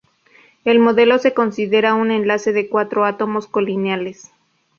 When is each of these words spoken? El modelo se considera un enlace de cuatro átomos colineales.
El 0.63 0.79
modelo 0.79 1.19
se 1.19 1.35
considera 1.35 1.93
un 1.93 2.09
enlace 2.09 2.53
de 2.53 2.67
cuatro 2.69 3.05
átomos 3.05 3.45
colineales. 3.45 4.31